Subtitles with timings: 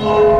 [0.00, 0.37] Oh.